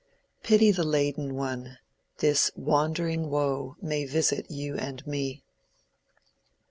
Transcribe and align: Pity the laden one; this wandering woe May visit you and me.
Pity 0.41 0.71
the 0.71 0.81
laden 0.83 1.35
one; 1.35 1.77
this 2.17 2.49
wandering 2.55 3.29
woe 3.29 3.75
May 3.83 4.03
visit 4.03 4.49
you 4.49 4.75
and 4.75 5.05
me. 5.05 5.43